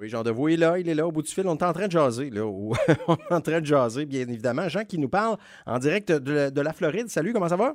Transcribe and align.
Oui, 0.00 0.08
Jean 0.08 0.22
Deveau 0.22 0.46
est 0.46 0.56
là, 0.56 0.78
il 0.78 0.88
est 0.88 0.94
là 0.94 1.04
au 1.04 1.10
bout 1.10 1.22
du 1.22 1.32
fil. 1.32 1.44
On 1.48 1.56
est 1.56 1.62
en 1.64 1.72
train 1.72 1.86
de 1.86 1.90
jaser, 1.90 2.30
là. 2.30 2.42
on 2.46 2.72
est 3.16 3.32
en 3.32 3.40
train 3.40 3.60
de 3.60 3.66
jaser, 3.66 4.06
bien 4.06 4.20
évidemment. 4.20 4.68
Jean 4.68 4.84
qui 4.84 4.96
nous 4.96 5.08
parle 5.08 5.38
en 5.66 5.78
direct 5.80 6.12
de, 6.12 6.60
la 6.60 6.72
Floride. 6.72 7.08
Salut, 7.08 7.32
comment 7.32 7.48
ça 7.48 7.56
va? 7.56 7.74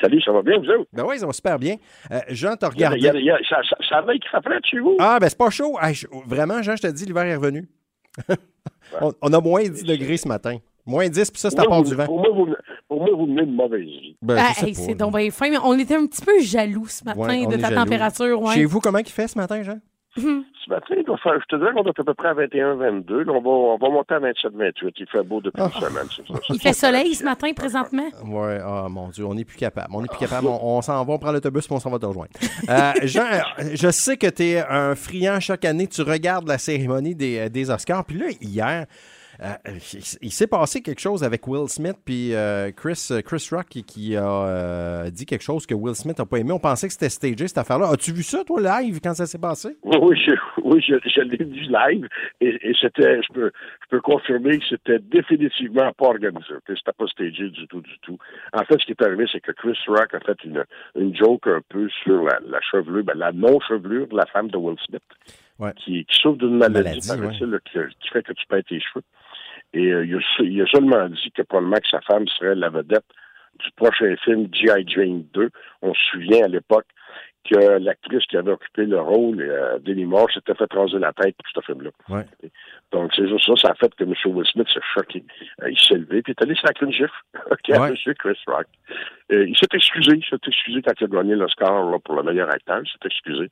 Salut, 0.00 0.22
ça 0.22 0.30
va 0.30 0.42
bien, 0.42 0.56
vous 0.58 0.68
autres? 0.68 0.88
Ben 0.92 1.04
oui, 1.04 1.18
ça 1.18 1.26
va 1.26 1.32
super 1.32 1.58
bien. 1.58 1.76
Euh, 2.12 2.20
Jean, 2.28 2.54
t'as 2.54 2.68
regardé. 2.68 3.00
ça, 3.48 3.56
ça, 3.68 3.76
ça 3.88 4.02
va 4.02 4.14
qui 4.14 4.28
rappelait 4.28 4.58
chez 4.70 4.78
vous? 4.78 4.96
Ah, 5.00 5.18
ben 5.20 5.28
c'est 5.28 5.38
pas 5.38 5.50
chaud. 5.50 5.76
vraiment, 6.26 6.62
Jean, 6.62 6.76
je 6.76 6.82
te 6.82 6.92
dis, 6.92 7.04
l'hiver 7.04 7.24
est 7.24 7.34
revenu. 7.34 7.68
on, 9.20 9.32
a 9.32 9.40
moins 9.40 9.64
10 9.64 9.82
degrés 9.82 10.18
ce 10.18 10.28
matin. 10.28 10.58
Moins 10.84 11.08
10, 11.08 11.32
puis 11.32 11.40
ça, 11.40 11.50
c'est 11.50 11.58
à 11.58 11.64
part 11.64 11.82
du 11.82 11.92
vent. 11.92 12.06
Pour 12.06 12.20
moi, 12.20 12.28
vous, 12.32 12.54
pour 12.86 13.00
moi, 13.00 13.10
vous 13.16 13.26
menez 13.26 13.46
de 13.46 13.50
mauvaise 13.50 13.80
vie. 13.80 14.16
Ben, 14.22 14.36
ah, 14.38 14.52
c'est 14.54 14.94
donc 14.94 15.16
bien 15.16 15.28
fin, 15.32 15.50
mais 15.50 15.58
on 15.64 15.76
était 15.76 15.96
un 15.96 16.06
petit 16.06 16.24
peu 16.24 16.40
jaloux 16.40 16.86
ce 16.86 17.02
matin 17.02 17.48
de 17.48 17.56
ta 17.56 17.74
température. 17.74 18.40
Ouais. 18.40 18.54
Chez 18.54 18.64
vous, 18.64 18.78
comment 18.78 18.98
il 18.98 19.08
fait 19.08 19.26
ce 19.26 19.36
matin, 19.36 19.60
Jean? 19.64 19.80
Ce 20.66 20.70
matin, 20.70 20.94
je 20.96 21.46
te 21.46 21.56
dirais 21.56 21.72
qu'on 21.74 21.84
est 21.84 22.00
à 22.00 22.04
peu 22.04 22.14
près 22.14 22.28
à 22.28 22.34
21-22. 22.34 23.28
On 23.28 23.40
va, 23.40 23.50
on 23.50 23.76
va 23.76 23.88
monter 23.88 24.14
à 24.14 24.18
27-28. 24.18 24.94
Il 24.98 25.06
fait 25.06 25.22
beau 25.22 25.40
depuis 25.40 25.62
une 25.62 25.70
ah. 25.72 25.80
semaine. 25.80 26.06
Ça, 26.08 26.22
il 26.48 26.60
fait 26.60 26.72
soleil 26.72 27.14
ce 27.14 27.22
matin, 27.22 27.52
présentement? 27.54 28.08
Oui, 28.24 28.54
oh 28.66 28.88
mon 28.88 29.08
Dieu, 29.10 29.24
on 29.26 29.34
n'est 29.34 29.44
plus 29.44 29.58
capable. 29.58 29.88
On 29.92 30.02
n'est 30.02 30.08
plus 30.08 30.18
capable. 30.18 30.48
On, 30.48 30.82
s'en 30.82 31.04
va, 31.04 31.12
on 31.12 31.18
prend 31.18 31.30
l'autobus 31.30 31.66
et 31.66 31.72
on 31.72 31.78
s'en 31.78 31.90
va 31.90 31.98
te 31.98 32.06
rejoindre. 32.06 32.30
Euh, 32.68 32.92
Jean, 33.04 33.26
je 33.74 33.90
sais 33.90 34.16
que 34.16 34.26
tu 34.26 34.42
es 34.42 34.58
un 34.58 34.94
friand 34.96 35.38
chaque 35.38 35.64
année. 35.64 35.86
Tu 35.86 36.02
regardes 36.02 36.48
la 36.48 36.58
cérémonie 36.58 37.14
des, 37.14 37.48
des 37.48 37.70
Oscars. 37.70 38.04
Puis 38.04 38.18
là, 38.18 38.26
hier, 38.40 38.66
euh, 38.82 38.84
il, 40.22 40.30
s'est 40.30 40.46
passé 40.46 40.82
quelque 40.82 41.00
chose 41.00 41.22
avec 41.22 41.46
Will 41.46 41.68
Smith 41.68 41.96
puis 42.04 42.34
euh, 42.34 42.70
Chris, 42.72 43.08
euh, 43.10 43.20
Chris 43.20 43.46
Rock 43.50 43.66
qui, 43.68 44.16
a 44.16 45.10
dit 45.10 45.26
quelque 45.26 45.42
chose 45.42 45.66
que 45.66 45.74
Will 45.74 45.94
Smith 45.94 46.18
n'a 46.18 46.26
pas 46.26 46.38
aimé. 46.38 46.52
On 46.52 46.58
pensait 46.58 46.86
que 46.86 46.92
c'était 46.92 47.08
stagé 47.08 47.48
cette 47.48 47.58
affaire-là. 47.58 47.90
As-tu 47.92 48.12
vu 48.12 48.22
ça, 48.22 48.44
toi, 48.44 48.60
live, 48.60 49.00
quand 49.02 49.14
ça 49.14 49.26
s'est 49.26 49.38
passé? 49.38 49.76
Oui, 49.84 50.18
je, 50.24 50.32
oui, 50.62 50.80
je, 50.80 51.20
l'ai 51.20 51.36
vu 51.36 51.66
live 51.68 52.08
et, 52.40 52.72
c'était, 52.80 53.20
je 53.22 53.32
peux, 53.32 53.50
je 53.82 53.88
peux 53.90 54.00
confirmer 54.00 54.58
que 54.58 54.64
c'était 54.68 54.98
définitivement 54.98 55.92
pas 55.92 56.06
organisé. 56.06 56.54
C'était 56.66 56.92
pas 56.96 57.06
stagé 57.06 57.50
du 57.50 57.66
tout, 57.66 57.80
du 57.80 57.98
tout. 58.02 58.18
En 58.52 58.64
fait, 58.64 58.78
ce 58.80 58.86
qui 58.86 58.92
est 58.92 59.02
arrivé, 59.02 59.26
c'est 59.30 59.40
que 59.40 59.52
Chris 59.52 59.78
Rock 59.86 60.14
a 60.14 60.20
fait 60.20 60.42
une, 60.44 60.64
une 60.96 61.14
joke 61.14 61.46
un 61.46 61.60
peu 61.68 61.88
sur 62.02 62.24
la, 62.24 62.38
la 62.46 62.60
chevelure, 62.60 63.04
ben, 63.04 63.16
la 63.16 63.32
non-chevelure 63.32 64.06
de 64.08 64.16
la 64.16 64.26
femme 64.26 64.48
de 64.48 64.56
Will 64.56 64.76
Smith. 64.86 65.02
Qui, 65.78 66.04
qui, 66.04 66.18
souffre 66.20 66.36
d'une 66.36 66.58
maladie, 66.58 67.00
qui, 67.00 67.08
fait 68.12 68.22
que 68.22 68.32
tu 68.34 68.46
perds 68.46 68.64
tes 68.68 68.78
cheveux. 68.78 69.02
Et 69.72 69.86
euh, 69.92 70.04
il, 70.40 70.62
a, 70.62 70.66
seulement 70.66 71.08
dit 71.08 71.30
que 71.34 71.42
probablement 71.42 71.76
que 71.76 71.88
sa 71.88 72.00
femme 72.02 72.26
serait 72.28 72.54
la 72.54 72.70
vedette 72.70 73.04
du 73.58 73.70
prochain 73.76 74.14
film 74.24 74.48
G.I. 74.52 74.84
Jane 74.86 75.24
2. 75.32 75.50
On 75.82 75.94
se 75.94 76.00
souvient 76.12 76.44
à 76.44 76.48
l'époque 76.48 76.86
que 77.48 77.78
l'actrice 77.78 78.24
qui 78.26 78.36
avait 78.36 78.52
occupé 78.52 78.84
le 78.84 79.00
rôle, 79.00 79.40
euh, 79.40 79.78
Denny 79.78 80.04
Moore, 80.04 80.30
s'était 80.32 80.54
fait 80.54 80.72
raser 80.72 80.98
la 80.98 81.12
tête 81.12 81.36
pour 81.36 81.62
ce 81.62 81.66
film-là. 81.72 81.90
Donc, 82.92 83.12
c'est 83.14 83.28
juste 83.28 83.46
ça, 83.46 83.54
ça 83.56 83.68
a 83.72 83.74
fait 83.74 83.94
que 83.94 84.04
M. 84.04 84.14
Will 84.26 84.46
Smith 84.46 84.68
s'est 84.72 84.80
choqué. 84.94 85.24
Euh, 85.62 85.70
il 85.70 85.78
s'est 85.78 85.94
levé, 85.94 86.22
puis 86.22 86.32
il 86.32 86.40
est 86.40 86.42
allé 86.42 86.54
sacrer 86.54 86.86
une 86.86 86.92
gifle 86.92 87.10
à 87.34 87.88
M. 87.88 87.94
Chris 88.18 88.38
Rock. 88.46 88.66
Euh, 89.32 89.46
il 89.48 89.56
s'est 89.56 89.66
excusé, 89.74 90.16
il 90.16 90.24
s'est 90.24 90.36
excusé 90.46 90.82
quand 90.82 90.92
il 91.00 91.04
a 91.04 91.08
gagné 91.08 91.34
l'Oscar 91.34 92.00
pour 92.04 92.14
le 92.14 92.22
meilleur 92.22 92.48
acteur, 92.48 92.80
il 92.84 92.88
s'est 92.88 93.06
excusé 93.06 93.48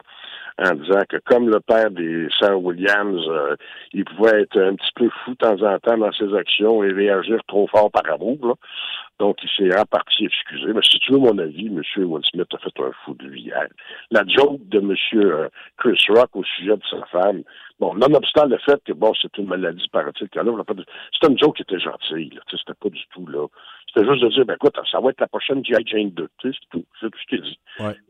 en 0.58 0.74
disant 0.74 1.00
que 1.08 1.16
comme 1.24 1.48
le 1.48 1.60
père 1.60 1.90
des 1.90 2.28
sœurs 2.38 2.62
Williams, 2.62 3.20
euh, 3.28 3.56
il 3.92 4.04
pouvait 4.04 4.42
être 4.42 4.60
un 4.60 4.76
petit 4.76 4.92
peu 4.94 5.08
fou 5.24 5.32
de 5.32 5.36
temps 5.36 5.62
en 5.62 5.78
temps 5.80 5.98
dans 5.98 6.12
ses 6.12 6.32
actions 6.34 6.84
et 6.84 6.92
réagir 6.92 7.40
trop 7.48 7.66
fort 7.66 7.90
par 7.90 8.08
amour. 8.12 8.38
Là. 8.42 8.54
Donc, 9.18 9.38
il 9.42 9.48
s'est 9.50 9.78
reparti 9.78 10.24
excusé. 10.24 10.72
Mais 10.72 10.82
si 10.82 10.98
tu 10.98 11.12
veux 11.12 11.18
mon 11.18 11.38
avis, 11.38 11.66
M. 11.66 11.82
Will 11.96 12.24
Smith 12.24 12.48
a 12.52 12.58
fait 12.58 12.80
un 12.80 12.90
fou 13.04 13.14
de 13.14 13.26
lui 13.26 13.42
hier. 13.42 13.68
La 14.10 14.24
joke 14.26 14.60
de 14.68 14.80
M. 14.80 15.48
Chris 15.76 16.04
Rock 16.08 16.30
au 16.34 16.44
sujet 16.44 16.76
de 16.76 16.82
sa 16.90 17.04
femme, 17.06 17.42
bon, 17.78 17.94
nonobstant 17.94 18.46
le 18.46 18.58
fait 18.58 18.82
que, 18.84 18.92
bon, 18.92 19.12
c'est 19.20 19.36
une 19.38 19.46
maladie, 19.46 19.88
paraît-il, 19.92 20.28
c'était 20.28 21.32
une 21.32 21.38
joke 21.38 21.56
qui 21.56 21.62
était 21.62 21.78
gentille. 21.78 22.38
C'était 22.50 22.74
pas 22.74 22.88
du 22.88 23.04
tout, 23.12 23.26
là. 23.28 23.46
C'était 23.92 24.08
juste 24.10 24.22
de 24.22 24.28
dire, 24.28 24.44
ben 24.44 24.54
écoute, 24.54 24.74
ça 24.90 25.00
va 25.00 25.10
être 25.10 25.20
la 25.20 25.28
prochaine 25.28 25.64
G.I. 25.64 25.84
Jane 25.86 26.10
2. 26.10 26.28
C'est 26.42 26.50
tout. 26.70 26.84
C'est 27.00 27.10
tout 27.10 27.18
ce 27.18 27.26
qu'il 27.28 27.42
dit. 27.42 27.58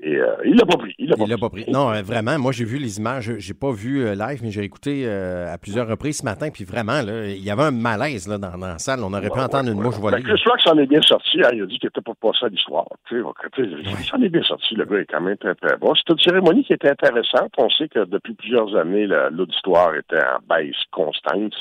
Et 0.01 0.17
euh, 0.17 0.37
il 0.45 0.57
l'a 0.57 0.67
pas 0.67 0.77
pris. 0.77 0.95
Il 0.99 1.09
l'a 1.09 1.17
pas, 1.17 1.27
pas, 1.39 1.51
pris. 1.51 1.65
Non, 1.69 1.91
euh, 1.91 2.03
vraiment, 2.03 2.39
moi, 2.39 2.53
j'ai 2.53 2.65
vu 2.65 2.79
les 2.79 2.99
images. 2.99 3.33
J'ai 3.39 3.55
pas 3.55 3.71
vu 3.71 4.05
euh, 4.05 4.15
live, 4.15 4.41
mais 4.43 4.51
j'ai 4.51 4.63
écouté 4.63 5.09
à 5.09 5.57
plusieurs 5.59 5.89
reprises 5.89 6.19
ce 6.19 6.25
matin. 6.25 6.49
Puis 6.53 6.65
vraiment, 6.65 7.03
là, 7.03 7.29
il 7.29 7.43
y 7.43 7.51
avait 7.51 7.65
un 7.65 7.71
malaise 7.71 8.29
là, 8.29 8.39
dans, 8.39 8.57
la 8.57 8.79
salle. 8.79 9.01
On 9.03 9.13
aurait 9.13 9.31
pu 9.31 9.41
entendre 9.41 9.71
une 9.71 9.81
mouche 9.81 9.99
voler. 9.99 10.23
Ben, 10.23 10.23
Chris 10.23 10.43
Rock 10.47 10.61
s'en 10.61 10.79
est 10.79 10.87
bien 10.87 11.03
sorti. 11.03 11.43
Hein, 11.43 11.51
il 11.53 11.63
a 11.63 11.67
dit 11.67 11.79
qu'il 11.79 11.89
était 11.89 12.01
pas 12.01 12.15
passé 12.21 12.47
à 12.47 12.49
l'histoire. 12.49 12.87
Il 13.11 14.05
s'en 14.05 14.21
est 14.23 14.29
bien 14.29 14.43
sorti. 14.43 14.75
Le 14.75 14.85
gars 14.85 14.99
est 14.99 15.07
quand 15.07 15.21
même 15.21 15.37
très, 15.37 15.55
très 15.55 15.77
bon. 15.77 15.95
C'était 15.95 16.13
une 16.13 16.19
cérémonie 16.19 16.65
qui 16.65 16.73
était 16.73 16.91
intéressante. 16.91 17.53
On 17.59 17.71
sait 17.71 17.89
que 17.89 18.05
depuis 18.05 18.35
plusieurs 18.35 18.75
années, 18.77 19.07
l'auditoire 19.31 19.95
était 19.95 20.19
en 20.19 20.41
baisse 20.49 20.77
constante 20.91 21.55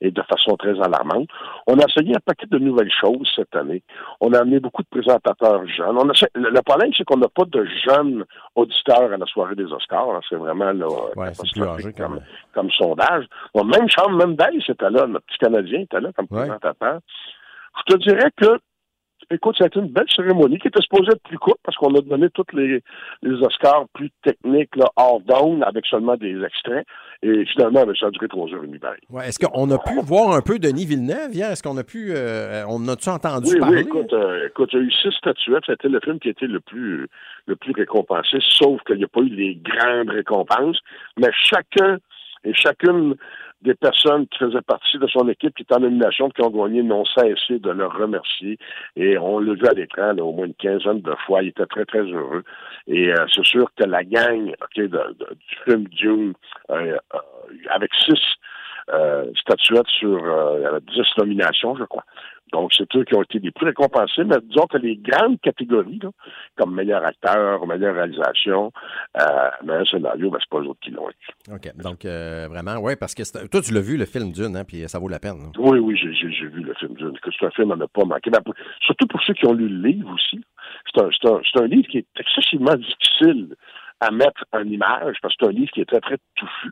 et 0.00 0.10
de 0.10 0.22
façon 0.22 0.56
très 0.56 0.80
alarmante. 0.80 1.28
On 1.66 1.78
a 1.78 1.84
essayé 1.86 2.14
un 2.14 2.20
paquet 2.24 2.46
de 2.46 2.58
nouvelles 2.58 2.92
choses 3.00 3.31
cette 3.34 3.54
année. 3.56 3.82
On 4.20 4.32
a 4.32 4.40
amené 4.40 4.60
beaucoup 4.60 4.82
de 4.82 4.88
présentateurs 4.88 5.66
jeunes. 5.66 5.96
On 5.96 6.08
a, 6.08 6.12
le, 6.34 6.62
problème, 6.62 6.90
c'est 6.96 7.04
qu'on 7.04 7.18
n'a 7.18 7.28
pas 7.28 7.44
de 7.44 7.66
jeunes 7.86 8.24
auditeurs 8.54 9.12
à 9.12 9.16
la 9.16 9.26
soirée 9.26 9.54
des 9.54 9.64
Oscars. 9.64 10.20
C'est 10.28 10.36
vraiment 10.36 10.72
là, 10.72 10.86
comme, 11.96 12.20
comme, 12.54 12.70
sondage. 12.70 13.26
même 13.54 13.88
Charles 13.88 14.14
Mendes 14.14 14.40
était 14.68 14.90
là, 14.90 15.06
notre 15.06 15.26
petit 15.26 15.38
Canadien 15.38 15.80
était 15.80 16.00
là 16.00 16.10
comme 16.14 16.28
présentateur. 16.28 17.00
Je 17.78 17.94
te 17.94 17.98
dirais 17.98 18.30
que 18.36 18.58
Écoute, 19.32 19.56
ça 19.56 19.64
a 19.64 19.66
été 19.68 19.80
une 19.80 19.88
belle 19.88 20.06
cérémonie 20.14 20.58
qui 20.58 20.68
était 20.68 20.82
supposée 20.82 21.12
être 21.12 21.22
plus 21.22 21.38
courte 21.38 21.58
parce 21.64 21.76
qu'on 21.78 21.94
a 21.94 22.00
donné 22.02 22.28
tous 22.30 22.44
les, 22.52 22.82
Oscars 23.42 23.86
plus 23.94 24.10
techniques, 24.22 24.76
là, 24.76 24.86
hors 24.96 25.20
down, 25.20 25.62
avec 25.62 25.86
seulement 25.86 26.16
des 26.16 26.42
extraits. 26.42 26.86
Et 27.22 27.46
finalement, 27.46 27.86
ben, 27.86 27.94
ça 27.98 28.06
a 28.06 28.10
duré 28.10 28.28
trois 28.28 28.48
heures 28.52 28.64
et 28.64 28.66
demie. 28.66 28.78
Ouais, 29.10 29.28
Est-ce 29.28 29.38
qu'on 29.38 29.70
a 29.70 29.78
pu 29.78 30.00
voir 30.02 30.34
un 30.34 30.42
peu 30.42 30.58
Denis 30.58 30.84
Villeneuve 30.84 31.32
hier? 31.32 31.50
Est-ce 31.50 31.62
qu'on 31.62 31.78
a 31.78 31.84
pu. 31.84 32.12
Euh, 32.14 32.64
on 32.68 32.86
a-tu 32.88 33.08
entendu 33.08 33.56
parler? 33.58 33.76
Oui, 33.76 33.82
écoute, 33.82 34.12
euh, 34.12 34.48
écoute, 34.48 34.70
il 34.72 34.78
y 34.80 34.82
a 34.82 34.84
eu 34.84 34.92
six 34.92 35.12
statuettes. 35.16 35.64
C'était 35.66 35.88
le 35.88 36.00
film 36.00 36.18
qui 36.18 36.28
été 36.28 36.46
le 36.46 36.60
plus, 36.60 37.08
le 37.46 37.56
plus 37.56 37.72
récompensé, 37.72 38.38
sauf 38.40 38.82
qu'il 38.82 38.96
n'y 38.96 39.04
a 39.04 39.08
pas 39.08 39.20
eu 39.20 39.28
les 39.28 39.54
grandes 39.56 40.10
récompenses. 40.10 40.78
Mais 41.16 41.30
chacun 41.32 41.98
et 42.44 42.52
chacune 42.54 43.14
des 43.62 43.74
personnes 43.74 44.26
qui 44.28 44.38
faisaient 44.38 44.62
partie 44.62 44.98
de 44.98 45.06
son 45.06 45.28
équipe 45.28 45.54
qui 45.54 45.62
étaient 45.62 45.74
en 45.74 45.80
nomination, 45.80 46.30
qui 46.30 46.42
ont 46.42 46.50
gagné, 46.50 46.82
n'ont 46.82 47.04
cessé 47.04 47.58
de 47.58 47.70
le 47.70 47.86
remercier. 47.86 48.58
Et 48.96 49.16
on 49.18 49.38
l'a 49.38 49.54
vu 49.54 49.66
à 49.66 49.72
l'écran 49.72 50.16
au 50.18 50.32
moins 50.32 50.46
une 50.46 50.54
quinzaine 50.54 51.00
de 51.00 51.14
fois. 51.26 51.42
Il 51.42 51.48
était 51.48 51.66
très, 51.66 51.84
très 51.84 52.02
heureux. 52.02 52.42
Et 52.86 53.12
euh, 53.12 53.24
c'est 53.32 53.44
sûr 53.44 53.70
que 53.76 53.84
la 53.84 54.02
gang 54.04 54.52
du 54.74 54.90
film 55.64 55.84
Dune, 55.88 56.32
euh, 56.70 56.96
euh, 57.14 57.18
avec 57.70 57.90
six 57.94 58.20
statuettes 59.34 59.88
sur 59.88 60.18
dix 60.82 61.18
nominations, 61.18 61.76
je 61.76 61.84
crois, 61.84 62.04
donc, 62.52 62.70
c'est 62.76 62.84
eux 62.96 63.04
qui 63.04 63.14
ont 63.16 63.22
été 63.22 63.38
les 63.38 63.50
plus 63.50 63.66
récompensés, 63.66 64.24
mais 64.24 64.36
disons 64.42 64.66
que 64.66 64.76
les 64.76 64.96
grandes 64.96 65.40
catégories, 65.40 66.00
comme 66.56 66.74
meilleur 66.74 67.02
acteur, 67.02 67.66
meilleure 67.66 67.94
réalisation, 67.94 68.70
euh, 69.18 69.24
meilleur 69.64 69.88
scénario, 69.88 70.30
ben, 70.30 70.38
c'est 70.38 70.50
pas 70.50 70.62
eux 70.62 70.68
autres 70.68 70.80
qui 70.80 70.90
l'ont 70.90 71.08
eu. 71.08 71.54
OK. 71.54 71.74
Donc, 71.82 72.04
euh, 72.04 72.46
vraiment, 72.50 72.76
oui, 72.76 72.92
parce 73.00 73.14
que 73.14 73.22
toi, 73.48 73.62
tu 73.62 73.72
l'as 73.72 73.80
vu, 73.80 73.96
le 73.96 74.04
film 74.04 74.32
Dune, 74.32 74.54
hein, 74.54 74.64
puis 74.68 74.86
ça 74.86 74.98
vaut 74.98 75.08
la 75.08 75.18
peine. 75.18 75.50
Oui, 75.58 75.78
oui, 75.78 75.96
j'ai, 75.96 76.46
vu 76.46 76.62
le 76.62 76.74
film 76.74 76.92
Dune. 76.94 77.18
Que 77.22 77.30
c'est 77.38 77.46
un 77.46 77.50
film 77.50 77.72
à 77.72 77.76
ne 77.76 77.86
pas 77.86 78.04
manquer. 78.04 78.30
Ben, 78.30 78.40
surtout 78.82 79.06
pour 79.06 79.22
ceux 79.22 79.32
qui 79.32 79.46
ont 79.46 79.54
lu 79.54 79.68
le 79.68 79.88
livre 79.88 80.12
aussi. 80.12 80.44
C'est 80.94 81.02
un, 81.02 81.08
c'est 81.10 81.28
un, 81.28 81.40
c'est 81.50 81.62
un 81.62 81.66
livre 81.66 81.88
qui 81.88 81.98
est 81.98 82.06
excessivement 82.20 82.74
difficile 82.74 83.56
à 84.00 84.10
mettre 84.10 84.44
en 84.52 84.64
image, 84.64 85.16
parce 85.22 85.34
que 85.36 85.46
c'est 85.46 85.48
un 85.48 85.52
livre 85.52 85.70
qui 85.70 85.80
est 85.80 85.86
très, 85.86 86.00
très 86.00 86.18
touffu. 86.36 86.70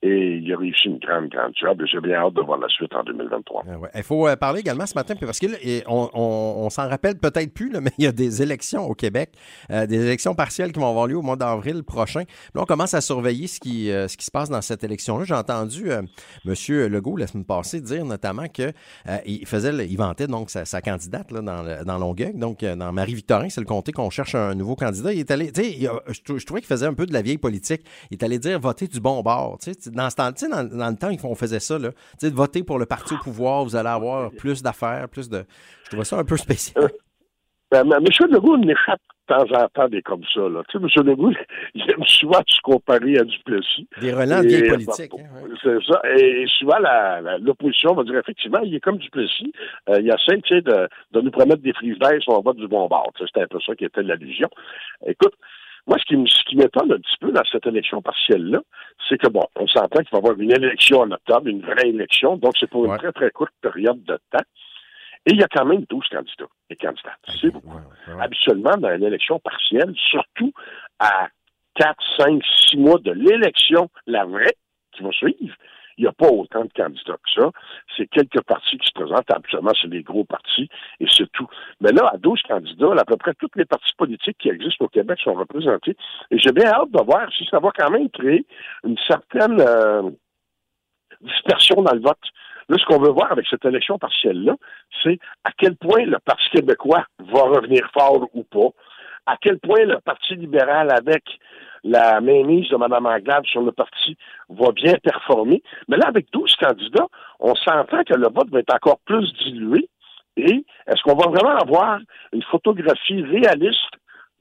Et 0.00 0.36
il 0.36 0.52
a 0.52 0.56
réussi 0.56 0.86
une 0.86 0.98
grande, 0.98 1.28
grande 1.28 1.52
job. 1.60 1.82
J'ai 1.90 2.00
bien 2.00 2.14
hâte 2.14 2.34
de 2.34 2.40
voir 2.40 2.58
la 2.60 2.68
suite 2.68 2.94
en 2.94 3.02
2023. 3.02 3.64
Ah 3.66 3.88
il 3.96 4.02
faut 4.04 4.28
euh, 4.28 4.36
parler 4.36 4.60
également 4.60 4.86
ce 4.86 4.94
matin, 4.94 5.14
parce 5.20 5.40
qu'on 5.40 6.10
on, 6.14 6.70
s'en 6.70 6.88
rappelle 6.88 7.18
peut-être 7.18 7.52
plus, 7.52 7.72
mais 7.82 7.90
il 7.98 8.04
y 8.04 8.06
a 8.06 8.12
des 8.12 8.40
élections 8.40 8.84
au 8.84 8.94
Québec, 8.94 9.32
euh, 9.72 9.86
des 9.86 10.00
élections 10.06 10.36
partielles 10.36 10.70
qui 10.70 10.78
vont 10.78 10.88
avoir 10.88 11.08
lieu 11.08 11.16
au 11.16 11.22
mois 11.22 11.34
d'avril 11.34 11.82
prochain. 11.82 12.22
Là, 12.54 12.62
on 12.62 12.64
commence 12.64 12.94
à 12.94 13.00
surveiller 13.00 13.48
ce 13.48 13.58
qui, 13.58 13.90
euh, 13.90 14.06
ce 14.06 14.16
qui 14.16 14.24
se 14.24 14.30
passe 14.30 14.48
dans 14.50 14.62
cette 14.62 14.84
élection-là. 14.84 15.24
J'ai 15.24 15.34
entendu 15.34 15.90
M. 15.90 16.04
Legault 16.44 17.16
la 17.16 17.26
semaine 17.26 17.44
passée 17.44 17.80
dire 17.80 18.04
notamment 18.04 18.46
qu'il 18.46 18.72
il 19.26 19.46
faisait, 19.46 19.74
il 19.84 19.96
vantait 19.96 20.28
donc 20.28 20.50
sa, 20.50 20.80
candidate 20.80 21.32
dans, 21.32 21.98
Longueuil, 21.98 22.34
donc 22.34 22.64
dans 22.64 22.92
Marie-Victorin, 22.92 23.48
c'est 23.48 23.60
le 23.60 23.66
comté 23.66 23.90
qu'on 23.90 24.10
cherche 24.10 24.36
un 24.36 24.54
nouveau 24.54 24.76
candidat. 24.76 25.12
Il 25.12 25.18
est 25.18 25.30
allé, 25.32 25.50
tu 25.50 25.62
sais, 25.62 25.90
je, 26.06 26.44
trouvais 26.44 26.60
qu'il 26.60 26.68
faisait 26.68 26.86
un 26.86 26.94
peu 26.94 27.06
de 27.06 27.12
la 27.12 27.22
vieille 27.22 27.38
politique. 27.38 27.82
Il 28.12 28.18
est 28.18 28.22
allé 28.22 28.38
dire 28.38 28.60
voter 28.60 28.86
du 28.86 29.00
bon 29.00 29.22
bord. 29.22 29.58
Tu 29.60 29.72
sais, 29.72 29.87
dans, 29.90 30.10
ce 30.10 30.16
temps, 30.16 30.30
dans, 30.30 30.64
dans 30.64 30.90
le 30.90 30.96
temps, 30.96 31.28
on 31.28 31.34
faisait 31.34 31.60
ça, 31.60 31.78
là. 31.78 31.90
de 32.22 32.28
voter 32.28 32.62
pour 32.62 32.78
le 32.78 32.86
parti 32.86 33.14
au 33.14 33.18
pouvoir, 33.18 33.64
vous 33.64 33.76
allez 33.76 33.88
avoir 33.88 34.30
plus 34.30 34.62
d'affaires, 34.62 35.08
plus 35.08 35.28
de. 35.28 35.44
Je 35.84 35.90
trouvais 35.90 36.04
ça 36.04 36.18
un 36.18 36.24
peu 36.24 36.36
spécial. 36.36 36.84
Euh, 36.84 36.88
ben, 37.70 37.84
M. 37.92 38.04
Legault 38.30 38.56
n'échappe 38.56 39.00
de 39.28 39.34
temps 39.34 39.60
en 39.60 39.68
temps 39.68 39.88
des 39.88 40.00
comme 40.00 40.24
ça. 40.32 40.40
Là. 40.40 40.62
Tu 40.68 40.78
sais, 40.78 40.84
M. 40.84 41.06
Legault, 41.06 41.32
il 41.74 41.90
aime 41.90 42.04
souvent 42.04 42.40
se 42.46 42.60
comparer 42.62 43.18
à 43.18 43.24
Duplessis. 43.24 43.86
Des 44.00 44.12
relents 44.12 44.42
de 44.42 44.48
vieille 44.48 44.70
politique. 44.70 45.12
Hein, 45.18 45.48
c'est 45.62 45.82
ça. 45.84 46.00
Et, 46.16 46.46
souvent, 46.58 46.78
l'opposition 47.40 47.94
va 47.94 48.04
dire 48.04 48.18
effectivement, 48.18 48.60
il 48.62 48.74
est 48.74 48.80
comme 48.80 48.96
Duplessis. 48.96 49.52
Euh, 49.90 50.00
il 50.00 50.08
essaie 50.08 50.40
tu 50.42 50.54
sais, 50.54 50.62
de, 50.62 50.88
de 51.12 51.20
nous 51.20 51.30
promettre 51.30 51.62
des 51.62 51.74
frises 51.74 51.98
d'air 51.98 52.20
sur 52.22 52.38
on 52.38 52.40
va 52.40 52.52
du 52.54 52.66
bon 52.68 52.86
bord. 52.88 53.12
C'est 53.18 53.42
un 53.42 53.46
peu 53.46 53.58
ça 53.60 53.74
qui 53.74 53.84
était 53.84 54.02
l'allusion. 54.02 54.48
Écoute, 55.06 55.34
Moi, 55.88 55.96
ce 55.98 56.04
qui, 56.04 56.22
ce 56.30 56.44
qui 56.44 56.56
m'étonne 56.56 56.92
un 56.92 56.98
petit 56.98 57.16
peu 57.18 57.32
dans 57.32 57.42
cette 57.50 57.66
élection 57.66 58.02
partielle-là, 58.02 58.60
c'est 59.08 59.16
que, 59.16 59.28
bon, 59.28 59.46
on 59.56 59.66
s'entend 59.66 60.00
qu'il 60.02 60.10
va 60.12 60.18
y 60.18 60.20
avoir 60.20 60.38
une 60.38 60.52
élection 60.52 61.00
en 61.00 61.10
octobre, 61.10 61.46
une 61.46 61.62
vraie 61.62 61.88
élection, 61.88 62.36
donc 62.36 62.52
c'est 62.60 62.68
pour 62.68 62.84
une 62.84 62.98
très, 62.98 63.10
très 63.12 63.30
courte 63.30 63.54
période 63.62 64.04
de 64.04 64.18
temps. 64.30 64.44
Et 65.24 65.32
il 65.32 65.40
y 65.40 65.42
a 65.42 65.48
quand 65.48 65.64
même 65.64 65.84
12 65.88 66.08
candidats 66.08 66.46
et 66.68 66.76
candidates. 66.76 67.18
C'est 67.40 67.50
beaucoup. 67.50 67.80
Habituellement, 68.20 68.76
dans 68.76 68.94
une 68.94 69.04
élection 69.04 69.38
partielle, 69.38 69.94
surtout 70.10 70.52
à 70.98 71.28
4, 71.76 71.96
5, 72.18 72.42
6 72.70 72.76
mois 72.76 72.98
de 72.98 73.12
l'élection, 73.12 73.88
la 74.06 74.26
vraie, 74.26 74.56
qui 74.92 75.02
va 75.02 75.10
suivre, 75.12 75.54
il 75.98 76.02
n'y 76.02 76.08
a 76.08 76.12
pas 76.12 76.28
autant 76.28 76.64
de 76.64 76.72
candidats 76.74 77.16
que 77.16 77.30
ça. 77.34 77.50
C'est 77.96 78.06
quelques 78.06 78.42
partis 78.42 78.78
qui 78.78 78.86
se 78.86 78.92
présentent. 78.92 79.30
Habituellement, 79.30 79.72
c'est 79.80 79.90
des 79.90 80.02
gros 80.02 80.24
partis 80.24 80.68
et 81.00 81.06
c'est 81.10 81.30
tout. 81.32 81.48
Mais 81.80 81.92
là, 81.92 82.10
à 82.12 82.16
12 82.16 82.40
candidats, 82.42 82.92
à 82.96 83.04
peu 83.04 83.16
près 83.16 83.34
toutes 83.34 83.56
les 83.56 83.64
partis 83.64 83.92
politiques 83.96 84.38
qui 84.38 84.48
existent 84.48 84.84
au 84.84 84.88
Québec 84.88 85.18
sont 85.22 85.34
représentés. 85.34 85.96
Et 86.30 86.38
j'ai 86.38 86.52
bien 86.52 86.66
hâte 86.66 86.90
de 86.90 87.02
voir 87.02 87.28
si 87.36 87.46
ça 87.50 87.58
va 87.58 87.70
quand 87.76 87.90
même 87.90 88.08
créer 88.10 88.46
une 88.84 88.96
certaine 89.06 89.60
euh, 89.60 90.10
dispersion 91.20 91.82
dans 91.82 91.94
le 91.94 92.00
vote. 92.00 92.16
Là, 92.68 92.76
ce 92.78 92.84
qu'on 92.84 93.00
veut 93.00 93.10
voir 93.10 93.32
avec 93.32 93.46
cette 93.48 93.64
élection 93.64 93.98
partielle-là, 93.98 94.54
c'est 95.02 95.18
à 95.44 95.50
quel 95.56 95.74
point 95.76 96.04
le 96.04 96.18
Parti 96.18 96.48
québécois 96.50 97.04
va 97.18 97.42
revenir 97.42 97.90
fort 97.92 98.28
ou 98.34 98.44
pas, 98.44 98.68
à 99.28 99.36
quel 99.40 99.58
point 99.58 99.84
le 99.84 100.00
Parti 100.00 100.34
libéral, 100.36 100.90
avec 100.90 101.22
la 101.84 102.20
mainmise 102.20 102.68
de 102.70 102.76
Mme 102.76 103.06
Anglade 103.06 103.44
sur 103.44 103.60
le 103.60 103.72
parti 103.72 104.16
va 104.48 104.72
bien 104.72 104.94
performer? 105.02 105.62
Mais 105.86 105.98
là, 105.98 106.06
avec 106.08 106.32
12 106.32 106.56
candidats, 106.56 107.06
on 107.38 107.54
s'entend 107.54 108.02
que 108.04 108.14
le 108.14 108.28
vote 108.34 108.48
va 108.50 108.60
être 108.60 108.74
encore 108.74 108.98
plus 109.04 109.32
dilué. 109.44 109.88
Et 110.36 110.64
est-ce 110.86 111.02
qu'on 111.02 111.16
va 111.16 111.28
vraiment 111.28 111.56
avoir 111.56 111.98
une 112.32 112.42
photographie 112.44 113.22
réaliste 113.22 113.96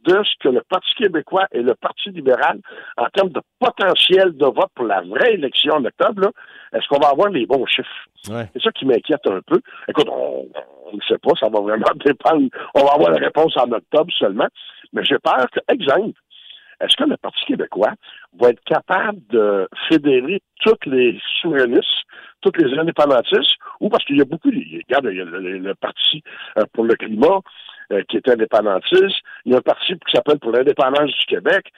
de 0.05 0.23
ce 0.23 0.31
que 0.39 0.49
le 0.49 0.61
Parti 0.69 0.93
québécois 0.95 1.47
et 1.51 1.61
le 1.61 1.75
Parti 1.75 2.09
libéral, 2.11 2.59
en 2.95 3.07
termes 3.07 3.29
de 3.29 3.41
potentiel 3.59 4.37
de 4.37 4.45
vote 4.45 4.71
pour 4.73 4.85
la 4.85 5.01
vraie 5.01 5.33
élection 5.33 5.73
en 5.73 5.83
octobre, 5.83 6.31
est-ce 6.71 6.87
qu'on 6.87 6.99
va 6.99 7.09
avoir 7.09 7.29
les 7.29 7.45
bons 7.45 7.65
chiffres? 7.65 8.07
C'est 8.53 8.61
ça 8.61 8.71
qui 8.71 8.85
m'inquiète 8.85 9.25
un 9.27 9.39
peu. 9.45 9.59
Écoute, 9.87 10.07
on 10.09 10.47
ne 10.93 11.01
sait 11.01 11.17
pas, 11.17 11.31
ça 11.39 11.49
va 11.49 11.59
vraiment 11.59 11.85
dépendre. 12.05 12.47
On 12.75 12.83
va 12.83 12.93
avoir 12.93 13.11
la 13.11 13.19
réponse 13.19 13.55
en 13.57 13.71
octobre 13.71 14.11
seulement. 14.17 14.47
Mais 14.93 15.03
j'ai 15.03 15.19
peur 15.19 15.47
que, 15.51 15.59
exemple, 15.71 16.19
est-ce 16.79 16.95
que 16.95 17.09
le 17.09 17.17
Parti 17.17 17.43
québécois 17.45 17.93
va 18.39 18.49
être 18.49 18.63
capable 18.63 19.19
de 19.29 19.67
fédérer 19.89 20.41
toutes 20.59 20.85
les 20.85 21.19
souverainistes, 21.41 22.03
tous 22.41 22.51
les 22.57 22.77
indépendantistes, 22.77 23.57
ou 23.79 23.89
parce 23.89 24.05
qu'il 24.05 24.17
y 24.17 24.21
a 24.21 24.25
beaucoup, 24.25 24.49
regarde, 24.49 25.07
il 25.11 25.17
y 25.17 25.21
a 25.21 25.25
le, 25.25 25.75
Parti 25.75 26.23
euh, 26.57 26.63
pour 26.73 26.83
le 26.83 26.95
climat 26.95 27.39
euh, 27.91 28.03
qui 28.07 28.17
est 28.17 28.29
indépendantiste, 28.29 29.17
il 29.45 29.53
y 29.53 29.55
a 29.55 29.57
un 29.57 29.61
parti 29.61 29.93
qui 29.93 30.11
s'appelle 30.13 30.39
pour 30.39 30.51
l'indépendance 30.51 31.09
du 31.09 31.25
Québec, 31.25 31.71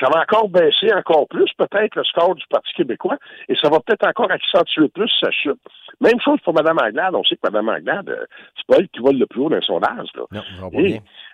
ça 0.00 0.08
va 0.12 0.22
encore 0.22 0.48
baisser 0.48 0.92
encore 0.94 1.28
plus, 1.28 1.50
peut-être, 1.56 1.96
le 1.96 2.04
score 2.04 2.34
du 2.34 2.44
Parti 2.48 2.72
québécois, 2.74 3.18
et 3.48 3.54
ça 3.56 3.68
va 3.68 3.78
peut-être 3.80 4.06
encore 4.06 4.30
accentuer 4.30 4.88
plus 4.88 5.10
sa 5.20 5.30
chute. 5.30 5.60
Même 6.00 6.20
chose 6.20 6.40
pour 6.44 6.54
Mme 6.54 6.78
Anglade. 6.78 7.14
On 7.14 7.24
sait 7.24 7.36
que 7.36 7.50
Mme 7.50 7.68
Anglade, 7.68 8.08
euh, 8.08 8.24
c'est 8.56 8.66
pas 8.66 8.76
elle 8.78 8.88
qui 8.88 9.00
vole 9.00 9.18
le 9.18 9.26
plus 9.26 9.40
haut 9.40 9.50
dans 9.50 9.60
son 9.60 9.80
sondage. 9.80 10.08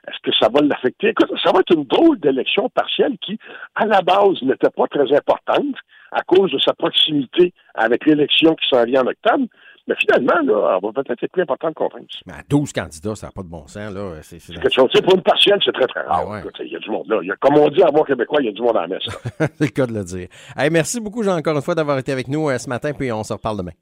Est-ce 0.09 0.31
que 0.31 0.37
ça 0.39 0.49
va 0.49 0.61
l'affecter? 0.61 1.09
Écoute, 1.09 1.31
ça 1.43 1.53
va 1.53 1.61
être 1.61 1.75
une 1.75 1.85
drôle 1.85 2.19
d'élection 2.21 2.69
partielle 2.71 3.17
qui, 3.21 3.39
à 3.75 3.87
la 3.87 4.01
base, 4.01 4.41
n'était 4.43 4.71
pas 4.71 4.87
très 4.87 5.13
importante 5.15 5.77
à 6.13 6.23
cause 6.23 6.51
de 6.51 6.59
sa 6.59 6.73
proximité 6.73 7.53
avec 7.75 8.07
l'élection 8.07 8.55
qui 8.55 8.69
s'en 8.69 8.85
vient 8.85 9.03
en 9.03 9.09
octobre. 9.09 9.45
Mais 9.87 9.95
finalement, 10.01 10.35
là, 10.45 10.77
elle 10.77 10.87
va 10.87 11.03
peut-être 11.03 11.23
être 11.23 11.33
plus 11.33 11.43
importante 11.43 11.75
qu'on 11.75 11.89
pense. 11.89 12.21
Mais 12.27 12.35
à 12.35 12.43
12 12.49 12.73
candidats, 12.73 13.15
ça 13.15 13.29
n'a 13.29 13.33
pas 13.33 13.43
de 13.43 13.49
bon 13.49 13.67
sens. 13.67 13.93
Là. 13.93 14.17
C'est, 14.21 14.39
quelque 14.39 14.71
chose. 14.71 14.91
pour 15.03 15.15
une 15.15 15.23
partielle, 15.23 15.59
c'est 15.65 15.73
très, 15.73 15.87
très 15.87 16.03
rare. 16.03 16.43
Il 16.61 16.69
y 16.69 16.77
a 16.77 16.79
du 16.79 16.91
monde 16.91 17.09
là. 17.09 17.21
Il 17.23 17.29
y 17.29 17.31
a, 17.31 17.37
comme 17.37 17.57
on 17.57 17.69
dit 17.71 17.83
à 17.83 17.91
moi 17.91 18.05
québécois, 18.05 18.41
il 18.43 18.47
y 18.47 18.49
a 18.51 18.53
du 18.53 18.61
monde 18.61 18.77
à 18.77 18.83
la 18.83 18.89
messe. 18.89 19.09
c'est 19.39 19.61
le 19.61 19.67
cas 19.69 19.87
de 19.87 19.95
le 19.95 20.05
dire. 20.05 20.29
merci 20.71 21.01
beaucoup, 21.01 21.23
Jean, 21.23 21.39
encore 21.39 21.57
une 21.57 21.63
fois, 21.63 21.75
d'avoir 21.75 21.97
été 21.99 22.13
avec 22.13 22.29
nous 22.29 22.51
euh, 22.51 22.59
ce 22.59 22.69
matin, 22.69 22.93
puis 22.93 23.11
on 23.11 23.25
se 23.25 23.33
reparle 23.33 23.57
demain. 23.57 23.73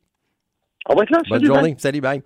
On 0.88 0.94
va 0.94 1.02
être 1.02 1.10
là. 1.10 1.18
Bonne 1.28 1.44
journée. 1.44 1.74
Salut, 1.76 2.00
bye. 2.00 2.22